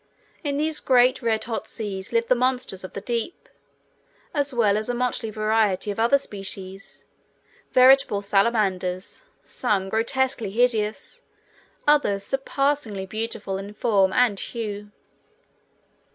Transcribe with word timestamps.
In 0.43 0.57
these 0.57 0.79
great 0.79 1.21
red 1.21 1.43
hot 1.43 1.67
seas 1.67 2.11
live 2.11 2.27
the 2.27 2.33
monsters 2.33 2.83
of 2.83 2.93
the 2.93 3.01
deep, 3.01 3.47
as 4.33 4.51
well 4.51 4.75
as 4.75 4.89
a 4.89 4.95
motley 4.95 5.29
variety 5.29 5.91
of 5.91 5.99
other 5.99 6.17
species, 6.17 7.03
veritable 7.71 8.23
salamanders, 8.23 9.25
some 9.43 9.89
grotesquely 9.89 10.49
hideous, 10.49 11.21
others 11.85 12.23
surpassingly 12.23 13.05
beautiful 13.05 13.59
in 13.59 13.75
form 13.75 14.11
and 14.11 14.39
hue. 14.39 14.89